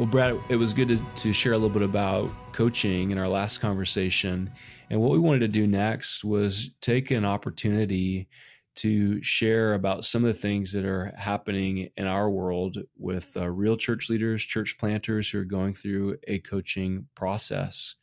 [0.00, 3.28] Well, Brad, it was good to, to share a little bit about coaching in our
[3.28, 4.50] last conversation.
[4.88, 8.30] And what we wanted to do next was take an opportunity
[8.76, 13.46] to share about some of the things that are happening in our world with uh,
[13.50, 17.96] real church leaders, church planters who are going through a coaching process.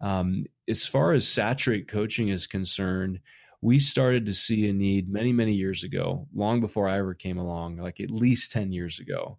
[0.00, 3.20] Um, as far as saturate coaching is concerned,
[3.60, 7.36] we started to see a need many, many years ago, long before I ever came
[7.36, 9.36] along, like at least 10 years ago,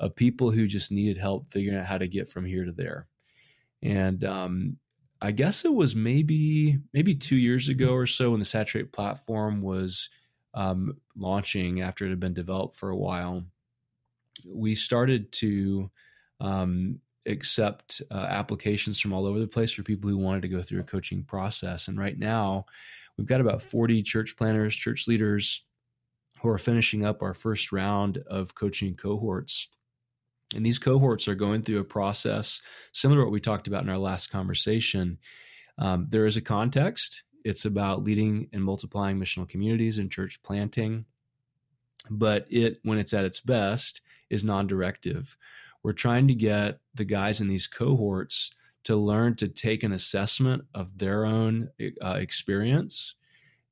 [0.00, 3.06] of people who just needed help figuring out how to get from here to there.
[3.82, 4.76] And um,
[5.20, 9.62] I guess it was maybe maybe two years ago or so when the Saturate platform
[9.62, 10.08] was
[10.54, 13.44] um, launching after it had been developed for a while.
[14.46, 15.90] We started to
[16.40, 20.62] um, accept uh, applications from all over the place for people who wanted to go
[20.62, 21.88] through a coaching process.
[21.88, 22.66] And right now,
[23.16, 25.64] we've got about 40 church planners, church leaders
[26.40, 29.68] who are finishing up our first round of coaching cohorts.
[30.54, 33.90] And these cohorts are going through a process similar to what we talked about in
[33.90, 35.18] our last conversation.
[35.78, 37.22] Um, there is a context.
[37.44, 41.04] It's about leading and multiplying missional communities and church planting.
[42.10, 45.36] But it, when it's at its best, is non directive.
[45.82, 48.50] We're trying to get the guys in these cohorts
[48.84, 51.70] to learn to take an assessment of their own
[52.02, 53.14] uh, experience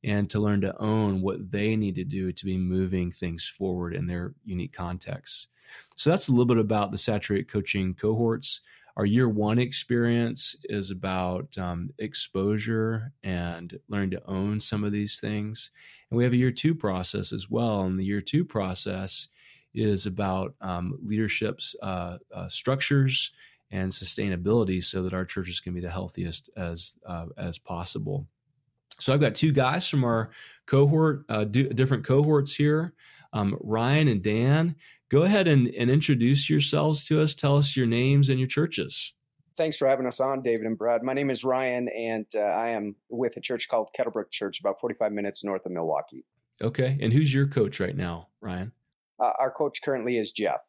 [0.06, 3.92] and to learn to own what they need to do to be moving things forward
[3.92, 5.48] in their unique contexts.
[5.96, 8.60] So that's a little bit about the Saturate coaching cohorts.
[8.96, 15.18] Our year one experience is about um, exposure and learning to own some of these
[15.18, 15.72] things.
[16.08, 17.80] And we have a year two process as well.
[17.82, 19.26] And the year two process
[19.74, 23.32] is about um, leadership's uh, uh, structures
[23.72, 28.28] and sustainability so that our churches can be the healthiest as uh, as possible.
[29.00, 30.30] So I've got two guys from our
[30.66, 32.94] cohort, uh, different cohorts here,
[33.32, 34.76] um, Ryan and Dan.
[35.08, 37.34] Go ahead and, and introduce yourselves to us.
[37.34, 39.12] Tell us your names and your churches.
[39.56, 41.02] Thanks for having us on, David and Brad.
[41.02, 44.80] My name is Ryan, and uh, I am with a church called Kettlebrook Church, about
[44.80, 46.24] 45 minutes north of Milwaukee.
[46.60, 46.98] Okay.
[47.00, 48.72] And who's your coach right now, Ryan?
[49.18, 50.60] Uh, our coach currently is Jeff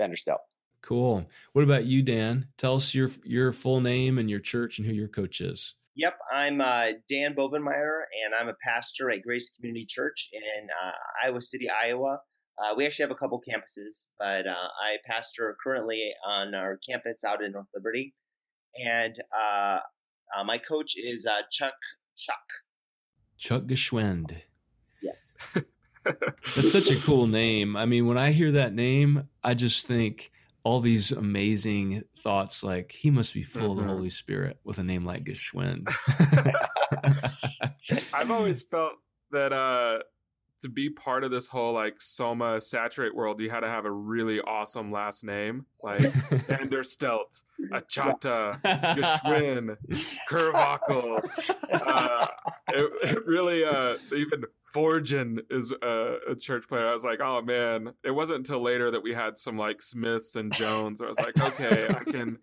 [0.00, 0.38] Vanderstelt.
[0.82, 1.26] Cool.
[1.54, 2.48] What about you, Dan?
[2.58, 5.74] Tell us your your full name and your church and who your coach is.
[5.96, 10.92] Yep, I'm uh, Dan Bovenmyer, and I'm a pastor at Grace Community Church in uh,
[11.24, 12.18] Iowa City, Iowa.
[12.58, 17.22] Uh, we actually have a couple campuses, but uh, I pastor currently on our campus
[17.22, 18.12] out in North Liberty,
[18.84, 19.78] and uh,
[20.36, 21.74] uh, my coach is Chuck
[22.18, 22.42] Chuck.
[23.38, 24.34] Chuck Geschwind.
[25.00, 25.38] Yes.
[26.04, 27.76] That's such a cool name.
[27.76, 30.32] I mean, when I hear that name, I just think
[30.64, 33.70] all these amazing thoughts like he must be full mm-hmm.
[33.70, 33.90] of the mm-hmm.
[33.90, 35.92] Holy Spirit with a name like Geschwind.
[38.14, 38.94] I've always felt
[39.30, 39.98] that uh
[40.64, 43.90] to be part of this whole like Soma saturate world, you had to have a
[43.90, 48.58] really awesome last name, like Vanderstelt, Achata,
[48.94, 49.76] Geschwind,
[50.30, 51.22] Kervakel.
[51.70, 52.26] Uh,
[52.68, 54.44] it, it, really, uh, even
[54.74, 56.88] Forgen is a, a, church player.
[56.88, 57.92] I was like, oh man.
[58.02, 61.00] It wasn't until later that we had some like Smiths and Jones.
[61.00, 62.38] I was like, okay, I can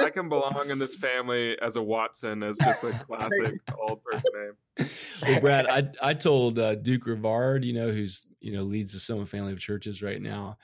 [0.00, 4.32] I can belong in this family as a Watson as just a classic old person
[4.34, 4.88] name.
[5.26, 9.00] Well, Brad, I I told uh, Duke Rivard, you know, who's you know leads the
[9.00, 10.56] Soma family of churches right now.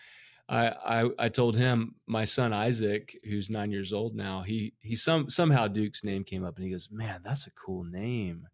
[0.49, 4.43] I, I I told him my son Isaac, who's nine years old now.
[4.43, 7.84] He he some somehow Duke's name came up, and he goes, "Man, that's a cool
[7.84, 8.49] name."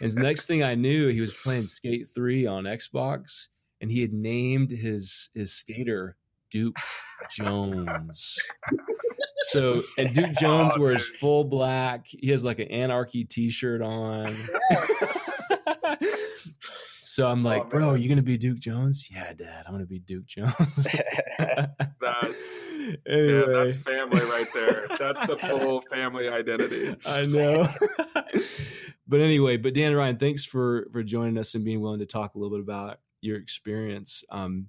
[0.00, 3.48] And the next thing I knew, he was playing Skate Three on Xbox,
[3.80, 6.16] and he had named his his skater
[6.50, 6.76] Duke
[7.30, 8.36] Jones.
[9.44, 12.06] So and Duke oh, Jones oh, wears full black.
[12.06, 14.34] He has like an anarchy T-shirt on.
[17.12, 19.10] So I'm like, oh, bro, you gonna be Duke Jones?
[19.10, 20.54] Yeah, Dad, I'm gonna be Duke Jones.
[22.00, 22.70] that's
[23.06, 23.34] anyway.
[23.34, 24.86] yeah, that's family right there.
[24.98, 26.96] That's the full family identity.
[27.04, 27.68] I know.
[29.06, 32.06] but anyway, but Dan and Ryan, thanks for for joining us and being willing to
[32.06, 34.24] talk a little bit about your experience.
[34.30, 34.68] Um,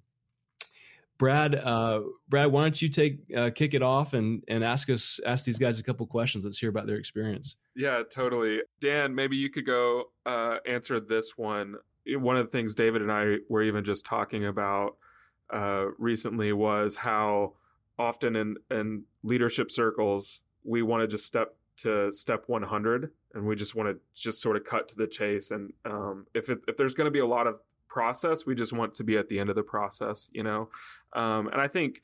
[1.17, 5.21] Brad, uh, Brad, why don't you take uh, kick it off and and ask us
[5.25, 6.43] ask these guys a couple questions.
[6.43, 7.55] Let's hear about their experience.
[7.73, 8.63] Yeah, totally.
[8.81, 11.75] Dan, maybe you could go uh, answer this one.
[12.07, 14.97] One of the things David and I were even just talking about
[15.53, 17.53] uh, recently was how
[17.97, 23.55] often in in leadership circles we want to just step to step 100 and we
[23.55, 25.51] just want to just sort of cut to the chase.
[25.51, 28.73] And um, if it, if there's going to be a lot of process we just
[28.73, 30.67] want to be at the end of the process you know?
[31.13, 32.01] Um, and i think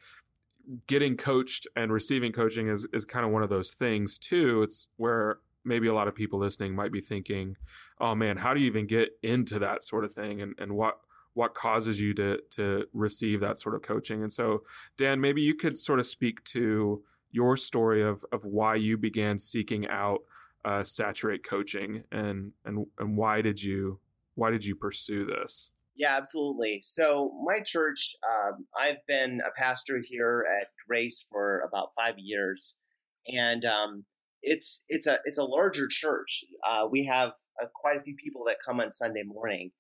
[0.88, 4.62] getting coached and receiving coaching is is kind of one of those things too.
[4.64, 7.56] It's where maybe a lot of people listening might be thinking
[8.00, 10.42] oh man how do you even get into that sort of thing?
[10.42, 11.00] And and what
[11.34, 14.22] what causes you to to receive that sort of coaching?
[14.22, 14.64] And so
[14.98, 19.38] dan maybe you could sort of speak to your story of of why you began
[19.38, 20.20] seeking out
[20.66, 24.00] uh, saturate coaching and and and why did you
[24.36, 25.72] why did you pursue this?
[25.96, 26.82] Yeah absolutely.
[26.84, 32.80] So my church um, i've been a pastor here at grace for about five years.
[33.28, 34.06] And um,
[34.42, 36.44] it's it's a it's a larger church.
[36.68, 39.72] Uh, we have uh, quite a few people that come on sunday morning.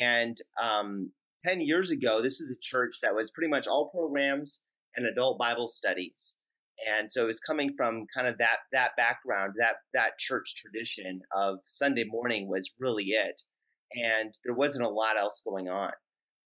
[0.00, 1.10] And um,
[1.44, 4.62] 10 years ago this is a church that was pretty much all programs
[4.96, 6.38] and adult bible studies.
[6.88, 11.20] And so it was coming from kind of that that background that that church tradition
[11.34, 13.40] of sunday morning was really it.
[13.94, 15.92] And there wasn't a lot else going on.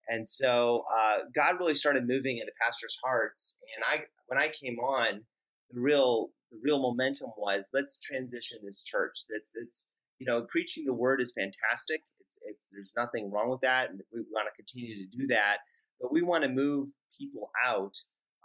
[0.09, 3.59] And so uh, god really started moving in the pastors hearts.
[3.77, 5.23] And i when i came on
[5.71, 10.85] the real the real momentum was let's transition this church that's it's you know preaching
[10.85, 14.57] the word is fantastic it's it's there's nothing wrong with that and we want to
[14.57, 15.59] continue to do that
[16.01, 16.89] but we want to move
[17.19, 17.95] people out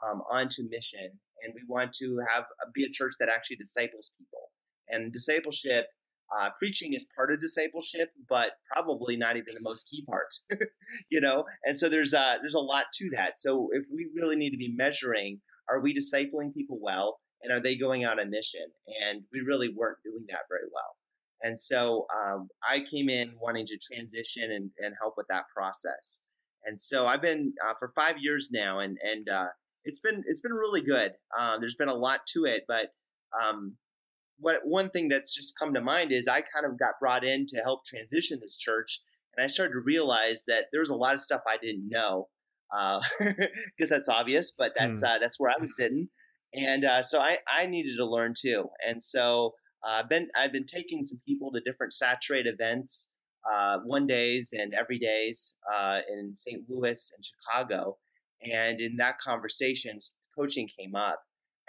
[0.04, 1.12] um, onto mission
[1.44, 4.50] and we want to have uh, be a church that actually disciples people.
[4.90, 5.88] And discipleship,
[6.38, 10.34] uh, preaching is part of discipleship, but probably not even the most key part,
[11.10, 11.46] you know.
[11.64, 13.40] And so there's a there's a lot to that.
[13.40, 15.40] So if we really need to be measuring,
[15.70, 18.66] are we discipling people well, and are they going on a mission?
[19.04, 20.96] And we really weren't doing that very well.
[21.44, 26.22] And so um, I came in wanting to transition and, and help with that process.
[26.66, 29.48] And so I've been uh, for five years now, and and uh,
[29.84, 31.14] it's been it's been really good.
[31.38, 32.94] Um, there's been a lot to it, but
[33.42, 33.76] um,
[34.38, 37.46] what one thing that's just come to mind is I kind of got brought in
[37.48, 39.02] to help transition this church,
[39.36, 42.28] and I started to realize that there was a lot of stuff I didn't know
[42.70, 45.06] because uh, that's obvious, but that's hmm.
[45.06, 46.10] uh, that's where I was sitting,
[46.54, 49.54] and uh, so I I needed to learn too, and so
[49.86, 53.10] uh, I've been I've been taking some people to different saturate events.
[53.52, 55.58] Uh, one days and every days
[56.14, 56.62] in St.
[56.70, 57.98] Louis and Chicago,
[58.44, 60.00] and in that conversation,
[60.38, 61.20] coaching came up.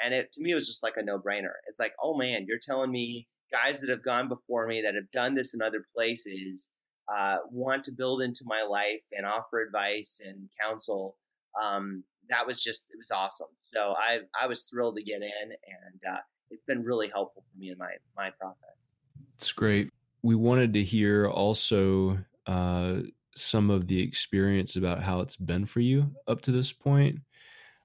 [0.05, 1.55] And it to me it was just like a no brainer.
[1.69, 5.11] It's like, oh man, you're telling me guys that have gone before me that have
[5.13, 6.73] done this in other places
[7.13, 11.17] uh, want to build into my life and offer advice and counsel.
[11.63, 13.49] Um, that was just it was awesome.
[13.59, 16.21] So I I was thrilled to get in, and uh,
[16.51, 18.95] it's been really helpful for me in my my process.
[19.35, 19.91] It's great.
[20.23, 23.01] We wanted to hear also uh,
[23.35, 27.21] some of the experience about how it's been for you up to this point.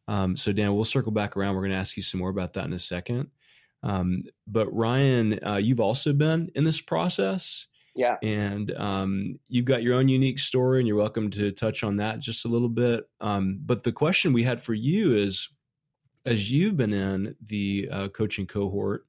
[0.08, 1.56] Um, so, Dan, we'll circle back around.
[1.56, 3.30] We're going to ask you some more about that in a second.
[3.84, 7.68] Um, but Ryan, uh, you've also been in this process.
[7.98, 8.18] Yeah.
[8.22, 12.20] And um, you've got your own unique story, and you're welcome to touch on that
[12.20, 13.10] just a little bit.
[13.20, 15.50] Um, but the question we had for you is
[16.26, 19.08] as you've been in the uh, coaching cohort,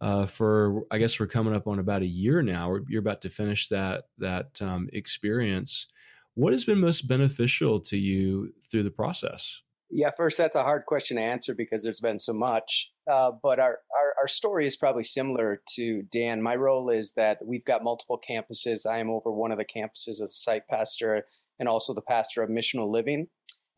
[0.00, 2.76] uh, for I guess we're coming up on about a year now.
[2.88, 5.86] You're about to finish that that um, experience.
[6.34, 9.62] What has been most beneficial to you through the process?
[9.90, 12.90] Yeah, first that's a hard question to answer because there's been so much.
[13.10, 16.42] Uh, but our, our our story is probably similar to Dan.
[16.42, 18.86] My role is that we've got multiple campuses.
[18.86, 21.24] I am over one of the campuses as a site pastor
[21.58, 23.28] and also the pastor of missional living.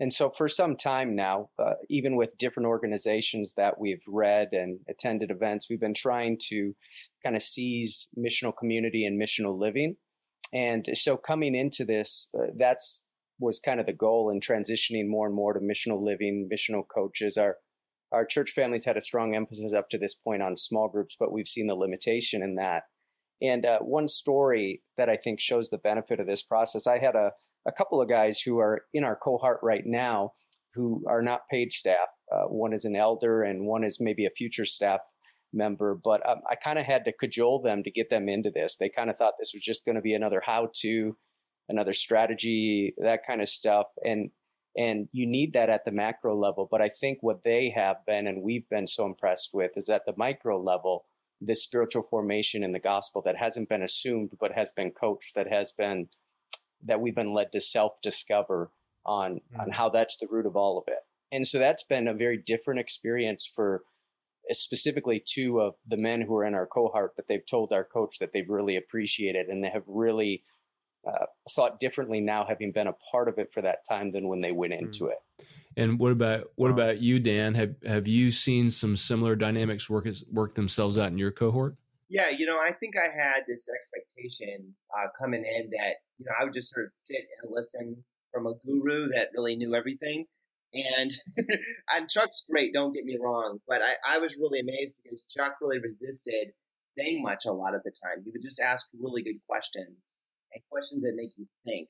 [0.01, 4.81] And so, for some time now, uh, even with different organizations that we've read and
[4.89, 6.75] attended events, we've been trying to
[7.23, 9.97] kind of seize missional community and missional living.
[10.55, 13.05] And so, coming into this, uh, that's
[13.41, 17.37] was kind of the goal in transitioning more and more to missional living, missional coaches.
[17.37, 17.57] Our
[18.13, 21.33] our church families had a strong emphasis up to this point on small groups, but
[21.33, 22.83] we've seen the limitation in that.
[23.41, 27.15] And uh, one story that I think shows the benefit of this process, I had
[27.15, 27.33] a
[27.67, 30.33] a couple of guys who are in our cohort right now
[30.75, 32.09] who are not paid staff.
[32.33, 35.01] Uh, one is an elder and one is maybe a future staff
[35.53, 35.99] member.
[36.03, 38.77] But um, I kind of had to cajole them to get them into this.
[38.77, 41.17] They kind of thought this was just going to be another how to,
[41.71, 43.87] another strategy, that kind of stuff.
[44.05, 44.31] And
[44.77, 46.69] and you need that at the macro level.
[46.71, 50.07] But I think what they have been and we've been so impressed with is at
[50.07, 51.07] the micro level,
[51.41, 55.49] this spiritual formation in the gospel that hasn't been assumed but has been coached, that
[55.49, 56.09] has been
[56.85, 58.71] that we've been led to self discover
[59.05, 59.61] on mm-hmm.
[59.61, 59.75] on mm.
[59.75, 61.01] how that's the root of all of it.
[61.33, 63.83] And so that's been a very different experience for
[64.51, 67.85] uh, specifically two of the men who are in our cohort that they've told our
[67.85, 70.43] coach that they've really appreciated and they have really
[71.07, 74.41] uh, thought differently now having been a part of it for that time than when
[74.41, 75.13] they went into mm-hmm.
[75.41, 77.55] it And what about what about you, Dan?
[77.55, 81.77] Have have you seen some similar dynamics work work themselves out in your cohort?
[82.09, 86.33] Yeah, you know, I think I had this expectation uh, coming in that you know
[86.39, 90.27] I would just sort of sit and listen from a guru that really knew everything.
[90.75, 91.13] And
[91.95, 95.57] and Chuck's great, don't get me wrong, but I, I was really amazed because Chuck
[95.61, 96.53] really resisted
[96.99, 98.23] saying much a lot of the time.
[98.25, 100.17] He would just ask really good questions
[100.53, 101.89] and questions that make you think.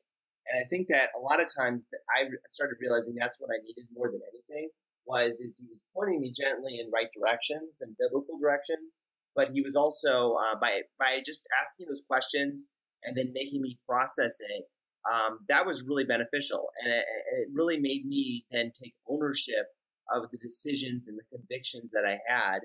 [0.49, 3.63] And I think that a lot of times that I started realizing that's what I
[3.63, 4.69] needed more than anything
[5.07, 9.01] was is he was pointing me gently in right directions and biblical directions,
[9.35, 12.69] but he was also uh, by by just asking those questions
[13.05, 14.65] and then making me process it.
[15.09, 17.05] Um, that was really beneficial, and it,
[17.41, 19.67] it really made me then take ownership
[20.13, 22.61] of the decisions and the convictions that I had.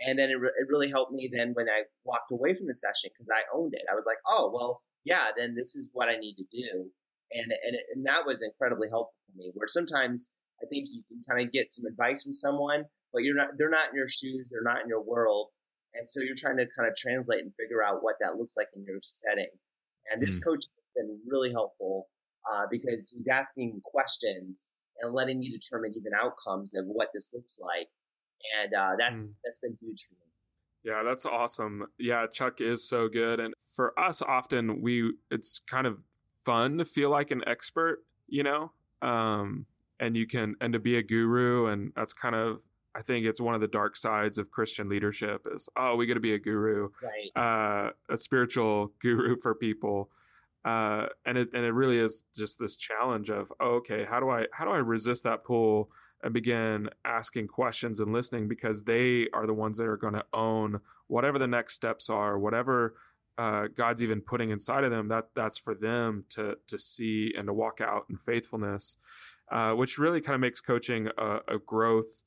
[0.00, 2.74] And then it, re- it really helped me then when I walked away from the
[2.74, 3.82] session because I owned it.
[3.90, 6.90] I was like, oh, well, yeah, then this is what I need to do
[7.34, 9.50] and and and that was incredibly helpful for me.
[9.54, 10.30] Where sometimes
[10.62, 13.70] I think you can kind of get some advice from someone, but you're not they're
[13.70, 15.48] not in your shoes, they're not in your world,
[15.94, 18.68] and so you're trying to kind of translate and figure out what that looks like
[18.74, 19.50] in your setting.
[20.10, 20.44] And this mm.
[20.44, 22.08] coach has been really helpful
[22.50, 24.68] uh, because he's asking questions
[25.00, 27.88] and letting you determine even outcomes of what this looks like,
[28.62, 29.34] and uh, that's mm.
[29.44, 30.33] that's been huge for me.
[30.84, 31.86] Yeah, that's awesome.
[31.98, 33.40] Yeah, Chuck is so good.
[33.40, 35.98] And for us, often we, it's kind of
[36.44, 39.66] fun to feel like an expert, you know, um,
[39.98, 42.60] and you can and to be a guru, and that's kind of
[42.94, 46.14] I think it's one of the dark sides of Christian leadership is oh we got
[46.14, 47.88] to be a guru, right.
[47.88, 50.10] uh, a spiritual guru for people.
[50.64, 54.30] Uh, and it and it really is just this challenge of oh, okay how do
[54.30, 55.90] I how do I resist that pull
[56.24, 60.24] and begin asking questions and listening because they are the ones that are going to
[60.32, 62.94] own whatever the next steps are whatever
[63.36, 67.48] uh, God's even putting inside of them, that that's for them to to see and
[67.48, 68.96] to walk out in faithfulness,
[69.50, 72.22] uh, which really kind of makes coaching a, a, growth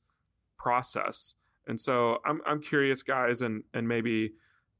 [0.58, 1.36] process.
[1.66, 4.32] And so I'm I'm curious, guys, and and maybe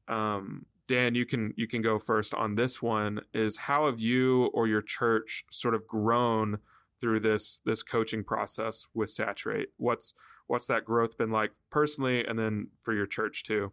[0.07, 3.21] um, Dan, you can you can go first on this one.
[3.33, 6.59] Is how have you or your church sort of grown
[6.99, 9.69] through this this coaching process with Saturate?
[9.77, 10.13] What's
[10.47, 13.71] what's that growth been like personally, and then for your church too?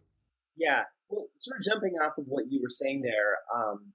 [0.57, 3.93] Yeah, well, sort of jumping off of what you were saying there, um,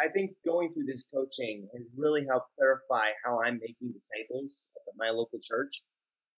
[0.00, 4.94] I think going through this coaching has really helped clarify how I'm making disciples at
[4.98, 5.82] my local church.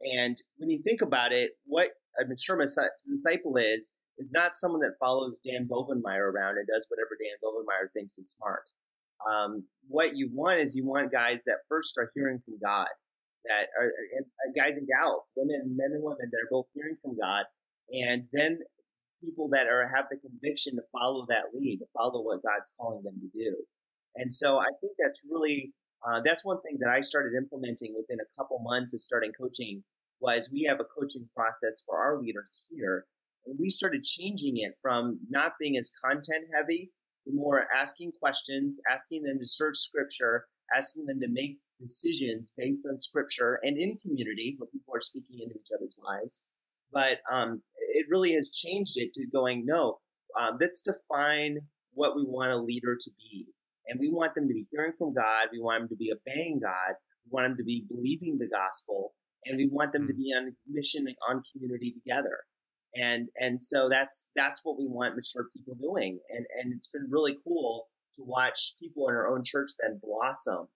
[0.03, 1.89] And when you think about it, what
[2.21, 7.17] a mature disciple is, is not someone that follows Dan Bovenmyer around and does whatever
[7.17, 8.65] Dan Bovenmyer thinks is smart.
[9.29, 12.89] Um, what you want is you want guys that first are hearing from God,
[13.45, 17.17] that are, are guys and gals, women, men and women that are both hearing from
[17.19, 17.45] God,
[17.91, 18.59] and then
[19.23, 23.03] people that are have the conviction to follow that lead, to follow what God's calling
[23.03, 23.57] them to do.
[24.17, 25.73] And so I think that's really
[26.07, 29.83] uh, that's one thing that I started implementing within a couple months of starting coaching
[30.21, 33.07] was we have a coaching process for our leaders here,
[33.47, 36.91] and we started changing it from not being as content heavy
[37.33, 42.99] more asking questions, asking them to search scripture, asking them to make decisions based on
[42.99, 46.43] scripture and in community where people are speaking into each other's lives.
[46.93, 47.63] But um,
[47.95, 49.99] it really has changed it to going, no,
[50.41, 51.59] um, let's define
[51.93, 53.47] what we want a leader to be.
[53.89, 55.49] And we want them to be hearing from God.
[55.53, 56.95] We want them to be obeying God.
[57.25, 59.15] We want them to be believing the gospel.
[59.45, 60.17] And we want them to mm.
[60.17, 62.39] be on mission and on community together.
[63.01, 66.19] And and so that's that's what we want mature people doing.
[66.31, 70.69] And and it's been really cool to watch people in our own church then blossom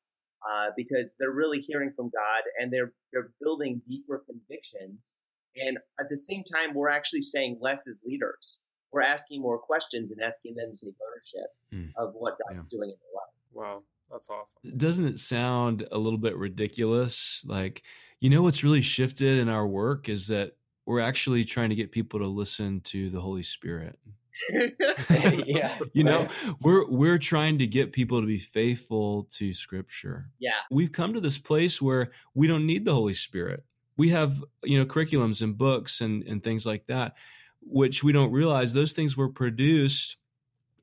[0.46, 5.14] uh, because they're really hearing from God and they're they're building deeper convictions
[5.56, 8.60] and at the same time, we're actually saying less as leaders.
[8.92, 11.90] We're asking more questions and asking them to take ownership mm.
[11.96, 12.76] of what God's yeah.
[12.78, 13.32] doing in their life.
[13.52, 14.76] Wow, that's awesome.
[14.76, 17.44] Doesn't it sound a little bit ridiculous?
[17.46, 17.82] Like,
[18.20, 20.56] you know, what's really shifted in our work is that
[20.90, 23.99] we're actually trying to get people to listen to the Holy Spirit.
[25.47, 25.78] yeah.
[25.92, 26.28] You know,
[26.62, 30.30] we're we're trying to get people to be faithful to scripture.
[30.38, 30.50] Yeah.
[30.70, 33.64] We've come to this place where we don't need the Holy Spirit
[34.00, 37.14] we have you know curriculums and books and and things like that
[37.61, 40.16] which we don't realize those things were produced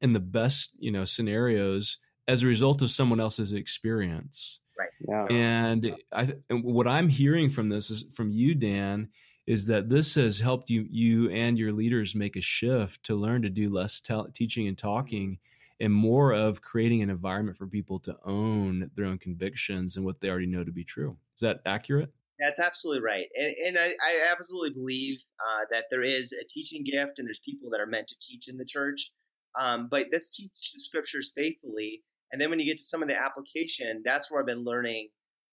[0.02, 1.98] in the best you know scenarios
[2.28, 5.26] as a result of someone else's experience right yeah.
[5.32, 9.10] and i and what i'm hearing from this is from you dan
[9.48, 13.42] is that this has helped you you and your leaders make a shift to learn
[13.42, 15.40] to do less te- teaching and talking
[15.80, 20.20] and more of creating an environment for people to own their own convictions and what
[20.20, 23.88] they already know to be true is that accurate that's absolutely right, and, and I,
[23.88, 27.88] I, absolutely believe uh, that there is a teaching gift, and there's people that are
[27.88, 29.12] meant to teach in the church.
[29.60, 33.08] Um, but let's teach the scriptures faithfully, and then when you get to some of
[33.08, 35.10] the application, that's where I've been learning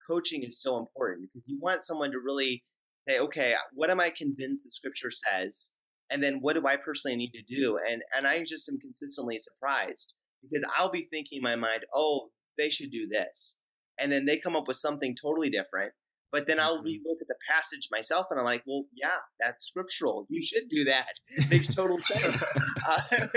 [0.06, 2.62] coaching is so important because you want someone to really
[3.08, 5.70] say, okay, what am I convinced the scripture says?
[6.10, 7.78] And then what do I personally need to do?
[7.78, 12.28] And and I just am consistently surprised because I'll be thinking in my mind, oh,
[12.58, 13.56] they should do this.
[13.98, 15.92] And then they come up with something totally different.
[16.32, 16.86] But then I'll mm-hmm.
[16.86, 20.26] relook at the passage myself and I'm like, well, yeah, that's scriptural.
[20.28, 21.06] You should do that.
[21.28, 22.42] It makes total sense.
[22.88, 23.00] Uh,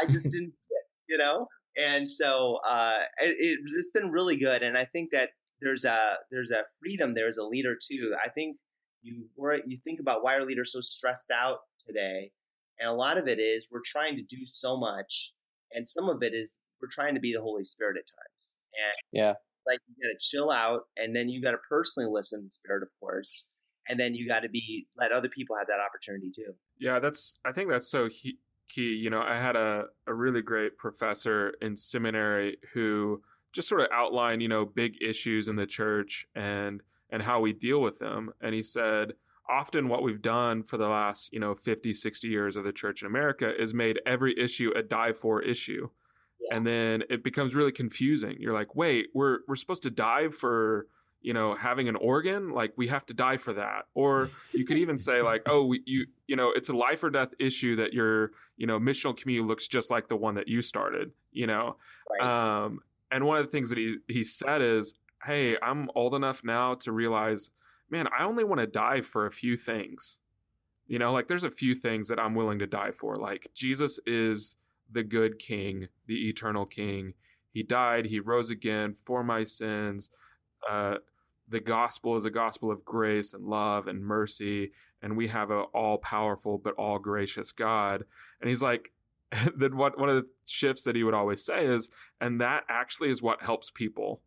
[0.00, 0.52] I just didn't,
[1.08, 1.48] you know?
[1.76, 4.62] And so uh, it, it's been really good.
[4.62, 8.14] And I think that there's a there's a freedom there as a leader too.
[8.24, 8.56] I think
[9.02, 12.30] you were you think about why are leaders so stressed out today,
[12.78, 15.32] and a lot of it is we're trying to do so much,
[15.72, 18.58] and some of it is we're trying to be the Holy Spirit at times.
[18.72, 19.34] And yeah,
[19.66, 22.50] like you got to chill out, and then you got to personally listen to the
[22.50, 23.54] Spirit, of course,
[23.88, 26.54] and then you got to be let other people have that opportunity too.
[26.78, 28.38] Yeah, that's I think that's so key.
[28.76, 33.22] You know, I had a a really great professor in seminary who
[33.58, 37.52] just sort of outline, you know, big issues in the church and and how we
[37.52, 38.30] deal with them.
[38.40, 39.14] And he said,
[39.48, 43.02] often what we've done for the last, you know, 50, 60 years of the church
[43.02, 45.88] in America is made every issue a die for issue.
[46.40, 46.56] Yeah.
[46.56, 48.36] And then it becomes really confusing.
[48.38, 50.86] You're like, wait, we're we're supposed to die for
[51.20, 54.78] you know having an organ like we have to die for that or you could
[54.78, 57.92] even say like oh we, you you know it's a life or death issue that
[57.92, 61.74] your you know missional community looks just like the one that you started you know
[62.20, 62.64] right.
[62.64, 66.42] um and one of the things that he he said is, "Hey, I'm old enough
[66.44, 67.50] now to realize,
[67.90, 70.20] man, I only want to die for a few things.
[70.86, 73.16] You know, like there's a few things that I'm willing to die for.
[73.16, 74.56] Like Jesus is
[74.90, 77.14] the good king, the eternal king.
[77.52, 80.10] He died, he rose again for my sins.
[80.68, 80.96] Uh,
[81.48, 84.72] the gospel is a gospel of grace and love and mercy,
[85.02, 88.04] and we have an all powerful but all gracious God.
[88.40, 88.92] And he's like,
[89.56, 93.10] then what one of the shifts that he would always say is, and that actually
[93.10, 94.20] is what helps people.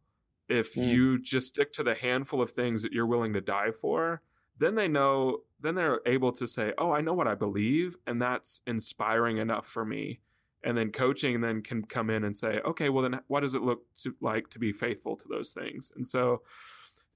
[0.47, 0.87] If mm.
[0.87, 4.21] you just stick to the handful of things that you're willing to die for,
[4.59, 8.21] then they know, then they're able to say, oh, I know what I believe, and
[8.21, 10.19] that's inspiring enough for me.
[10.63, 13.63] And then coaching then can come in and say, okay, well then what does it
[13.63, 15.91] look to, like to be faithful to those things?
[15.95, 16.43] And so,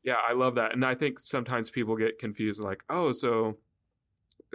[0.04, 0.74] yeah, I love that.
[0.74, 3.58] And I think sometimes people get confused, like, oh, so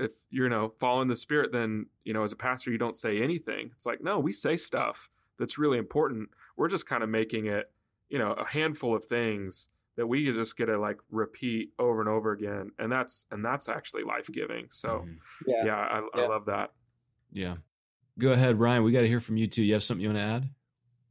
[0.00, 2.96] if you're you know following the spirit then you know as a pastor you don't
[2.96, 3.70] say anything.
[3.74, 5.08] It's like no we say stuff
[5.38, 6.30] that's really important.
[6.56, 7.70] We're just kind of making it
[8.08, 12.08] you know a handful of things that we just get to like repeat over and
[12.08, 12.70] over again.
[12.78, 14.66] And that's and that's actually life-giving.
[14.70, 15.10] So mm-hmm.
[15.46, 16.72] yeah, yeah, I, yeah, I, love that.
[17.32, 17.56] Yeah.
[18.18, 18.82] Go ahead ryan.
[18.82, 19.62] We got to hear from you too.
[19.62, 20.48] You have something you want to add?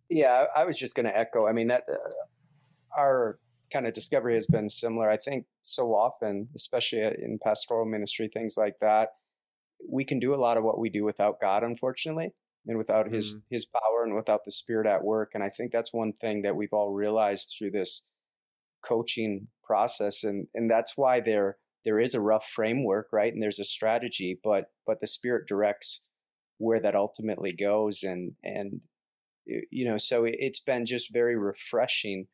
[0.10, 1.48] Yeah i, I was just going to echo.
[1.48, 3.40] I mean that uh, our
[3.72, 5.10] kind of discovery has been similar.
[5.10, 9.10] I think so often, especially in pastoral ministry, things like that,
[9.88, 12.34] we can do a lot of what we do without God, unfortunately,
[12.68, 13.16] and without mm-hmm.
[13.16, 15.32] His His power and without the Spirit at work.
[15.34, 18.06] And I think that's one thing that we've all realized through this
[18.82, 23.34] coaching process, and and that's why there there is a rough framework, right?
[23.34, 26.04] And there's a strategy, but but the Spirit directs
[26.58, 28.82] where that ultimately goes, and and
[29.46, 32.28] you know, so it's been just very refreshing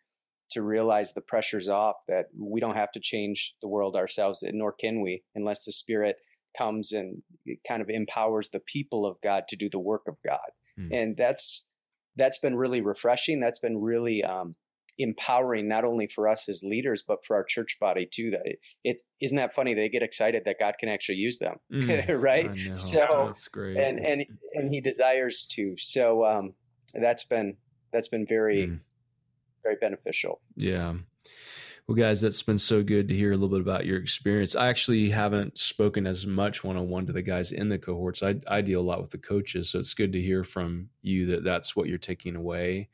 [0.51, 4.71] to realize the pressure's off that we don't have to change the world ourselves nor
[4.71, 6.17] can we unless the spirit
[6.57, 7.21] comes and
[7.67, 10.39] kind of empowers the people of god to do the work of god.
[10.79, 10.89] Mm.
[10.91, 11.65] and that's
[12.15, 13.39] that's been really refreshing.
[13.39, 14.55] That's been really um,
[14.97, 18.59] empowering not only for us as leaders but for our church body too that it,
[18.83, 19.73] it isn't that funny?
[19.73, 22.49] They get excited that god can actually use them mm, right?
[22.77, 23.77] So that's great.
[23.77, 25.75] and and and he desires to.
[25.77, 26.53] So um
[26.93, 27.57] that's been
[27.91, 28.79] that's been very mm
[29.65, 30.39] very beneficial.
[30.55, 30.93] Yeah.
[31.87, 34.55] Well, guys, that's been so good to hear a little bit about your experience.
[34.55, 38.23] I actually haven't spoken as much one on one to the guys in the cohorts.
[38.23, 41.27] I, I deal a lot with the coaches, so it's good to hear from you
[41.27, 42.89] that that's what you're taking away.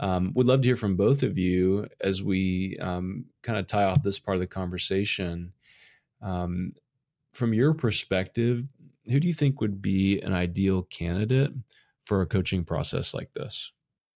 [0.00, 3.84] Um, would love to hear from both of you as we um, kind of tie
[3.84, 5.52] off this part of the conversation.
[6.22, 6.72] Um,
[7.34, 8.66] from your perspective,
[9.10, 11.52] who do you think would be an ideal candidate
[12.04, 13.72] for a coaching process like this?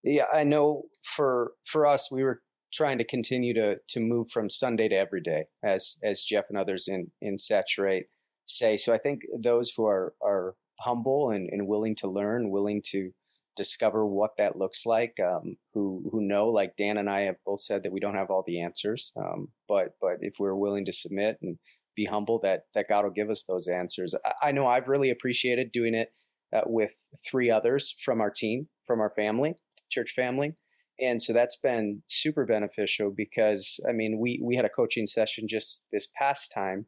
[0.06, 2.42] Yeah, I know for for us, we were
[2.72, 6.58] trying to continue to to move from Sunday to every day, as as Jeff and
[6.58, 8.06] others in in Saturate
[8.46, 8.76] say.
[8.76, 13.10] So I think those who are are humble and, and willing to learn, willing to
[13.56, 17.60] discover what that looks like, um, who who know, like Dan and I have both
[17.60, 20.92] said that we don't have all the answers, um, but but if we're willing to
[20.92, 21.58] submit and
[21.96, 24.14] be humble, that that God will give us those answers.
[24.24, 26.12] I, I know I've really appreciated doing it
[26.54, 26.92] uh, with
[27.28, 29.56] three others from our team, from our family
[29.90, 30.54] church family.
[30.98, 35.46] And so that's been super beneficial because I mean we we had a coaching session
[35.48, 36.86] just this past time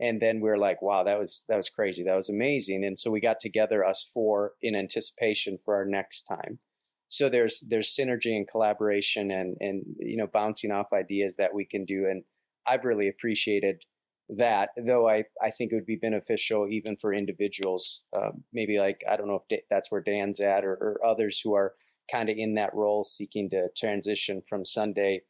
[0.00, 2.04] and then we are like wow that was that was crazy.
[2.04, 2.84] That was amazing.
[2.84, 6.60] And so we got together us four in anticipation for our next time.
[7.08, 11.64] So there's there's synergy and collaboration and and you know bouncing off ideas that we
[11.64, 12.22] can do and
[12.66, 13.82] i've really appreciated
[14.28, 19.00] that though i i think it would be beneficial even for individuals uh, maybe like
[19.10, 21.72] i don't know if that's where dan's at or, or others who are
[22.10, 25.20] kind of in that role seeking to transition from sunday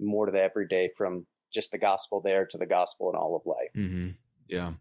[0.00, 3.42] more to the everyday from just the gospel there to the gospel in all of
[3.46, 4.10] life mm-hmm.
[4.48, 4.72] yeah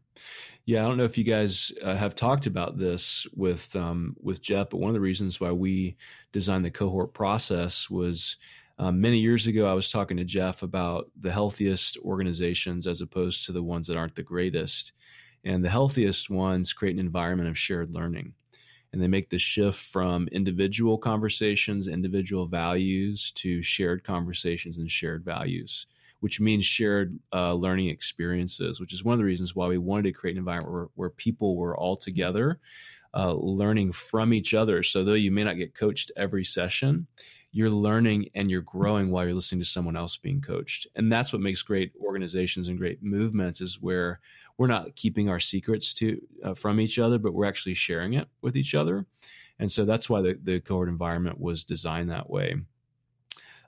[0.66, 4.42] yeah, I don't know if you guys uh, have talked about this with um, with
[4.42, 5.98] Jeff, but one of the reasons why we
[6.32, 8.38] designed the cohort process was
[8.80, 9.70] um, many years ago.
[9.70, 13.98] I was talking to Jeff about the healthiest organizations as opposed to the ones that
[13.98, 14.94] aren't the greatest,
[15.44, 18.34] and the healthiest ones create an environment of shared learning,
[18.94, 25.26] and they make the shift from individual conversations, individual values to shared conversations and shared
[25.26, 25.88] values
[26.24, 30.04] which means shared uh, learning experiences, which is one of the reasons why we wanted
[30.04, 32.62] to create an environment where, where people were all together,
[33.14, 34.84] uh, learning from each other.
[34.84, 37.08] So, though you may not get coached every session,
[37.56, 40.88] you're learning and you're growing while you're listening to someone else being coached.
[40.96, 44.20] And that's what makes great organizations and great movements is where
[44.58, 48.28] we're not keeping our secrets to uh, from each other, but we're actually sharing it
[48.42, 49.06] with each other.
[49.60, 52.56] And so that's why the, the cohort environment was designed that way.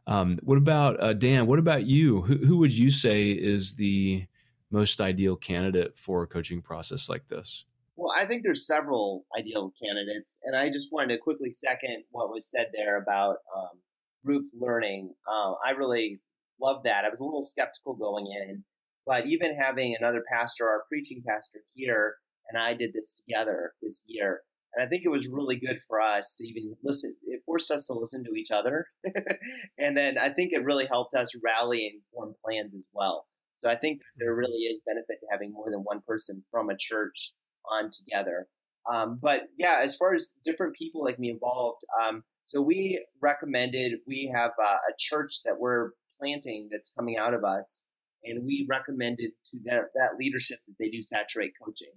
[0.07, 1.45] Um, what about uh, Dan?
[1.45, 2.21] What about you?
[2.23, 4.25] Who, who would you say is the
[4.71, 7.65] most ideal candidate for a coaching process like this?
[7.97, 12.29] Well, I think there's several ideal candidates, and I just wanted to quickly second what
[12.29, 13.79] was said there about um,
[14.25, 15.13] group learning.
[15.27, 16.19] Uh, I really
[16.61, 17.05] love that.
[17.05, 18.63] I was a little skeptical going in,
[19.05, 22.15] but even having another pastor, our preaching pastor here,
[22.49, 24.41] and I did this together this year,
[24.75, 27.15] and I think it was really good for us to even listen.
[27.27, 28.87] It forced us to listen to each other.
[29.77, 33.25] and then I think it really helped us rally and form plans as well.
[33.55, 36.77] So I think there really is benefit to having more than one person from a
[36.77, 37.31] church
[37.71, 38.47] on together.
[38.91, 43.93] Um, but yeah, as far as different people like me involved, um, so we recommended
[44.07, 47.85] we have uh, a church that we're planting that's coming out of us,
[48.23, 51.91] and we recommended to that, that leadership that they do saturate coaching.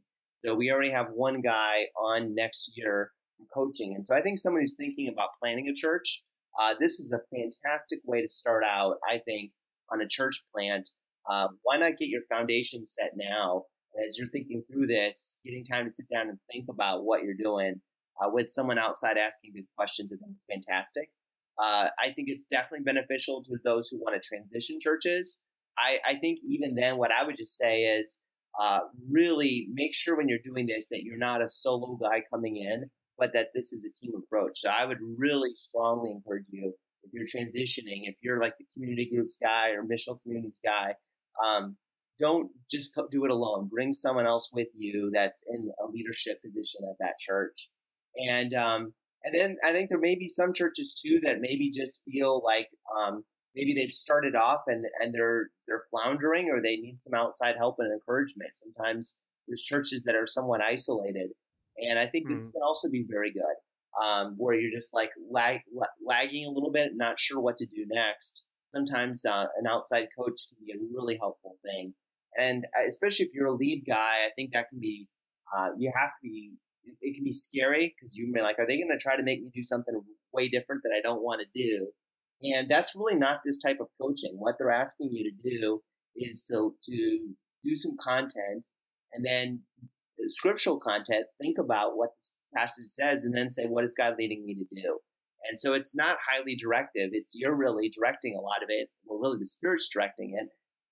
[0.45, 3.13] So we already have one guy on next year
[3.53, 3.95] coaching.
[3.97, 6.23] And so I think someone who's thinking about planning a church,
[6.61, 9.53] uh, this is a fantastic way to start out, I think,
[9.91, 10.89] on a church plant.
[11.31, 13.65] Uh, why not get your foundation set now?
[14.07, 17.35] As you're thinking through this, getting time to sit down and think about what you're
[17.35, 17.81] doing
[18.21, 20.21] uh, with someone outside asking good questions, is
[20.51, 21.11] fantastic.
[21.59, 25.41] Uh, I think it's definitely beneficial to those who want to transition churches.
[25.77, 28.21] I, I think even then, what I would just say is
[28.61, 32.57] uh, really make sure when you're doing this that you're not a solo guy coming
[32.57, 34.61] in, but that this is a team approach.
[34.61, 36.73] So I would really strongly encourage you
[37.03, 40.95] if you're transitioning, if you're like the community groups guy or missional communities guy,
[41.45, 41.77] um,
[42.19, 43.69] don't just do it alone.
[43.71, 47.69] Bring someone else with you that's in a leadership position at that church.
[48.17, 48.93] And um,
[49.25, 52.69] and then I think there may be some churches too that maybe just feel like
[52.99, 57.57] um, maybe they've started off and and they're they're floundering or they need some outside
[57.57, 58.51] help and encouragement.
[58.55, 61.31] Sometimes there's churches that are somewhat isolated,
[61.79, 62.53] and I think this mm.
[62.53, 63.43] can also be very good.
[64.05, 65.61] Um, where you're just like lag,
[66.07, 68.43] lagging a little bit, not sure what to do next.
[68.73, 71.95] Sometimes uh, an outside coach can be a really helpful thing,
[72.37, 75.09] and uh, especially if you're a lead guy, I think that can be.
[75.57, 76.53] Uh, you have to be.
[77.01, 79.43] It can be scary because you may like, are they going to try to make
[79.43, 80.01] me do something
[80.33, 81.89] way different that I don't want to do?
[82.43, 84.37] And that's really not this type of coaching.
[84.39, 85.83] What they're asking you to do
[86.17, 87.29] is to, to
[87.65, 88.65] do some content
[89.13, 89.63] and then
[90.29, 94.45] scriptural content, think about what this passage says and then say, what is God leading
[94.47, 94.99] me to do?
[95.49, 97.11] And so it's not highly directive.
[97.13, 98.89] It's you're really directing a lot of it.
[99.05, 100.49] Well, really the Spirit's directing it.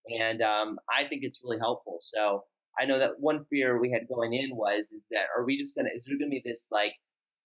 [0.09, 1.99] And um, I think it's really helpful.
[2.03, 2.45] So
[2.79, 5.75] I know that one fear we had going in was, is that are we just
[5.75, 6.93] to, is there going to be this like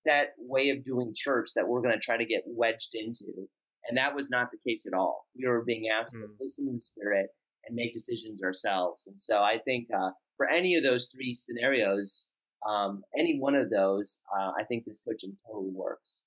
[0.06, 3.48] set way of doing church that we're going to try to get wedged into?
[3.88, 5.26] And that was not the case at all.
[5.36, 6.22] We were being asked mm.
[6.22, 7.28] to listen to the Spirit
[7.66, 9.08] and make decisions ourselves.
[9.08, 12.28] And so I think uh, for any of those three scenarios,
[12.68, 16.20] um, any one of those, uh, I think this coaching totally works.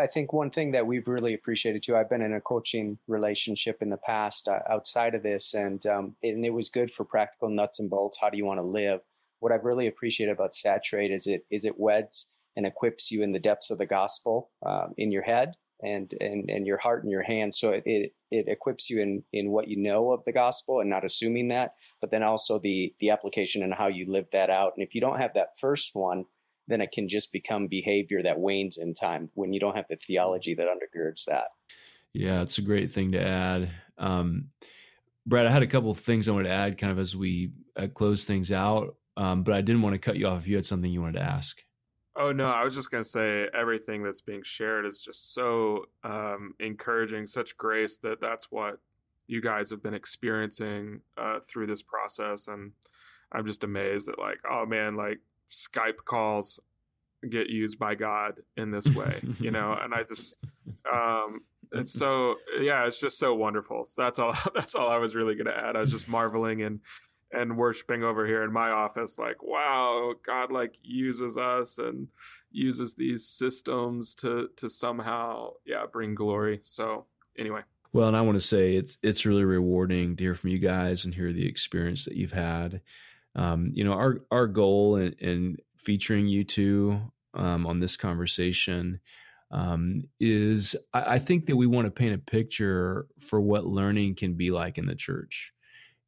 [0.00, 1.96] I think one thing that we've really appreciated too.
[1.96, 6.16] I've been in a coaching relationship in the past uh, outside of this, and um,
[6.22, 8.18] and it was good for practical nuts and bolts.
[8.20, 9.00] How do you want to live?
[9.40, 13.32] What I've really appreciated about Saturate is it is it weds and equips you in
[13.32, 17.10] the depths of the gospel um, in your head, and and and your heart and
[17.10, 20.32] your hands so it, it it equips you in in what you know of the
[20.32, 24.28] gospel and not assuming that but then also the the application and how you live
[24.32, 26.24] that out and if you don't have that first one
[26.72, 29.96] then it can just become behavior that wanes in time when you don't have the
[29.96, 31.48] theology that undergirds that.
[32.12, 33.70] Yeah it's a great thing to add.
[33.98, 34.48] Um,
[35.24, 37.52] brad i had a couple of things i wanted to add kind of as we
[37.76, 40.56] uh, close things out um, but i didn't want to cut you off if you
[40.56, 41.62] had something you wanted to ask.
[42.14, 46.54] Oh no, I was just gonna say everything that's being shared is just so um,
[46.60, 48.80] encouraging, such grace that that's what
[49.26, 52.72] you guys have been experiencing uh, through this process, and
[53.32, 55.20] I'm just amazed that like, oh man, like
[55.52, 56.58] Skype calls
[57.28, 60.38] get used by God in this way, you know, and I just,
[60.92, 63.84] um, it's so yeah, it's just so wonderful.
[63.86, 64.34] So that's all.
[64.54, 65.76] That's all I was really gonna add.
[65.76, 66.80] I was just marveling and
[67.32, 72.08] and worshiping over here in my office like wow god like uses us and
[72.50, 77.06] uses these systems to to somehow yeah bring glory so
[77.38, 77.62] anyway
[77.92, 81.04] well and i want to say it's it's really rewarding to hear from you guys
[81.04, 82.82] and hear the experience that you've had
[83.34, 87.00] um, you know our our goal in, in featuring you two
[87.34, 89.00] um, on this conversation
[89.50, 94.16] um, is I, I think that we want to paint a picture for what learning
[94.16, 95.52] can be like in the church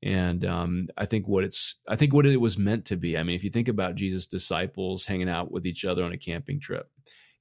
[0.05, 3.17] and um, I think what it's I think what it was meant to be.
[3.17, 6.19] I mean, if you think about Jesus' disciples hanging out with each other on a
[6.19, 6.91] camping trip,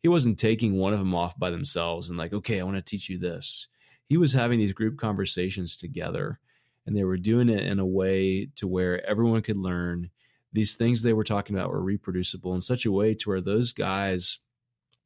[0.01, 2.81] he wasn't taking one of them off by themselves and like, okay, I want to
[2.81, 3.67] teach you this.
[4.07, 6.39] He was having these group conversations together,
[6.85, 10.09] and they were doing it in a way to where everyone could learn.
[10.51, 13.73] These things they were talking about were reproducible in such a way to where those
[13.73, 14.39] guys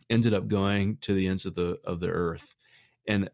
[0.10, 2.56] ended up going to the ends of the of the earth,
[3.08, 3.30] and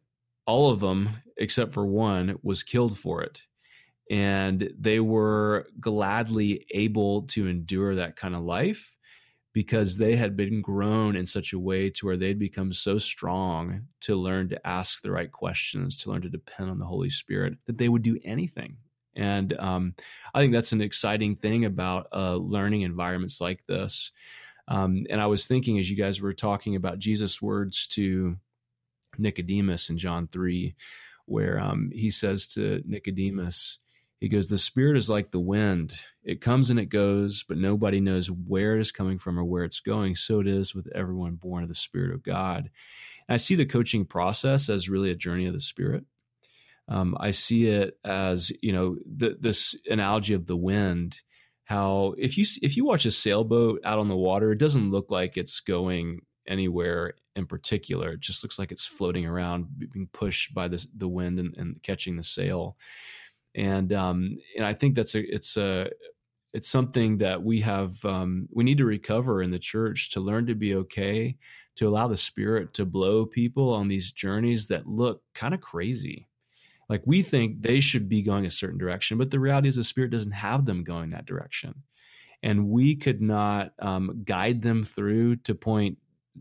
[0.45, 3.43] all of them except for one was killed for it.
[4.11, 8.92] And they were gladly able to endure that kind of life
[9.53, 13.83] because they had been grown in such a way to where they'd become so strong
[14.01, 17.53] to learn to ask the right questions to learn to depend on the holy spirit
[17.67, 18.77] that they would do anything.
[19.15, 19.93] And um,
[20.33, 24.11] i think that's an exciting thing about uh, learning environments like this.
[24.67, 28.37] Um, and i was thinking as you guys were talking about jesus words to
[29.17, 30.73] nicodemus in john 3
[31.25, 33.77] where um, he says to nicodemus
[34.23, 35.97] he goes, The Spirit is like the wind.
[36.23, 39.65] It comes and it goes, but nobody knows where it is coming from or where
[39.65, 40.15] it's going.
[40.15, 42.69] So it is with everyone born of the Spirit of God.
[43.27, 46.05] And I see the coaching process as really a journey of the Spirit.
[46.87, 51.19] Um, I see it as, you know, the, this analogy of the wind.
[51.65, 55.11] How if you if you watch a sailboat out on the water, it doesn't look
[55.11, 58.13] like it's going anywhere in particular.
[58.13, 61.83] It just looks like it's floating around, being pushed by the the wind and, and
[61.83, 62.77] catching the sail
[63.55, 65.89] and um, and I think that's a it's a
[66.53, 70.45] it's something that we have um, we need to recover in the church to learn
[70.47, 71.37] to be okay
[71.75, 76.27] to allow the spirit to blow people on these journeys that look kind of crazy.
[76.89, 79.83] Like we think they should be going a certain direction but the reality is the
[79.83, 81.83] spirit doesn't have them going that direction.
[82.43, 85.97] And we could not um, guide them through to point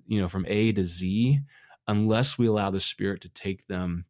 [0.07, 1.41] you know from a to z
[1.89, 4.05] unless we allow the spirit to take them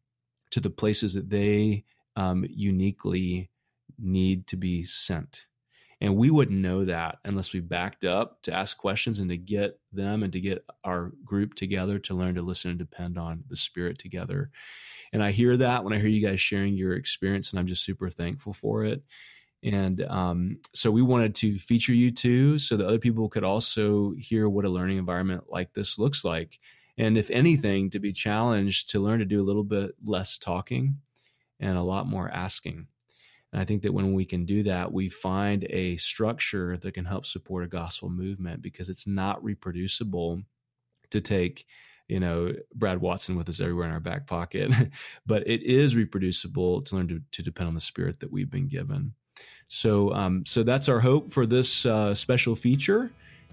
[0.51, 1.83] to the places that they
[2.15, 3.49] um, uniquely
[3.97, 5.45] need to be sent.
[6.01, 9.79] And we wouldn't know that unless we backed up to ask questions and to get
[9.93, 13.55] them and to get our group together to learn to listen and depend on the
[13.55, 14.51] Spirit together.
[15.13, 17.85] And I hear that when I hear you guys sharing your experience, and I'm just
[17.85, 19.01] super thankful for it.
[19.63, 24.11] And um, so we wanted to feature you too so that other people could also
[24.17, 26.59] hear what a learning environment like this looks like.
[26.97, 30.97] And if anything, to be challenged to learn to do a little bit less talking
[31.63, 32.87] and a lot more asking.
[33.51, 37.05] And I think that when we can do that, we find a structure that can
[37.05, 40.41] help support a gospel movement because it's not reproducible
[41.11, 41.65] to take,
[42.07, 44.71] you know, Brad Watson with us everywhere in our back pocket,
[45.25, 48.67] but it is reproducible to learn to, to depend on the spirit that we've been
[48.67, 49.13] given.
[49.67, 53.11] So, um, so that's our hope for this uh, special feature.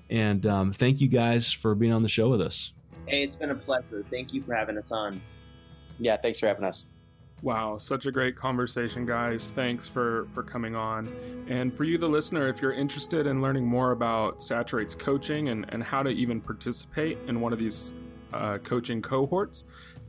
[0.08, 2.72] And um, thank you guys for being on the show with us.
[3.06, 4.04] Hey, it's been a pleasure.
[4.10, 5.20] Thank you for having us on.
[5.98, 6.86] Yeah, thanks for having us.
[7.42, 9.50] Wow, such a great conversation, guys.
[9.50, 11.08] Thanks for for coming on.
[11.48, 15.64] And for you, the listener, if you're interested in learning more about Saturate's coaching and,
[15.70, 17.94] and how to even participate in one of these
[18.34, 19.64] uh, coaching cohorts,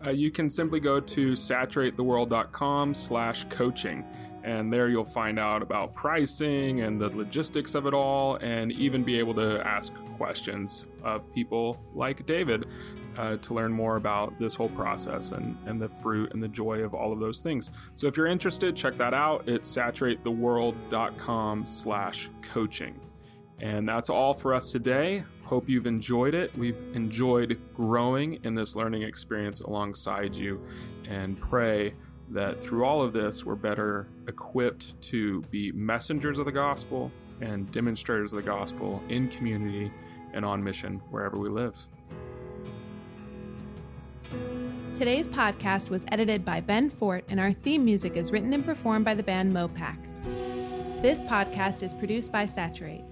[0.06, 4.04] uh, you can simply go to saturatetheworld.com slash coaching.
[4.44, 9.04] And there you'll find out about pricing and the logistics of it all, and even
[9.04, 12.66] be able to ask questions of people like David
[13.18, 16.80] uh, to learn more about this whole process and, and the fruit and the joy
[16.80, 17.72] of all of those things.
[17.96, 19.48] So if you're interested, check that out.
[19.48, 23.00] It's saturatetheworld.com slash coaching.
[23.60, 25.24] And that's all for us today.
[25.44, 26.58] Hope you've enjoyed it.
[26.58, 30.66] We've enjoyed growing in this learning experience alongside you
[31.08, 31.94] and pray
[32.34, 37.72] that through all of this, we're better equipped to be messengers of the gospel and
[37.72, 39.92] demonstrators of the gospel in community
[40.34, 41.76] and on mission wherever we live.
[44.96, 49.04] Today's podcast was edited by Ben Fort, and our theme music is written and performed
[49.04, 49.98] by the band Mopac.
[51.02, 53.04] This podcast is produced by Saturate.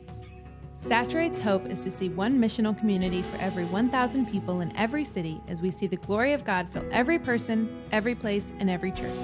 [0.82, 5.42] Saturate's hope is to see one missional community for every 1,000 people in every city
[5.48, 9.16] as we see the glory of God fill every person, every place, and every church.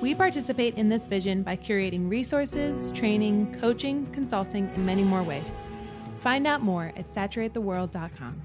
[0.00, 5.46] We participate in this vision by curating resources, training, coaching, consulting, and many more ways.
[6.18, 8.42] Find out more at saturatetheworld.com.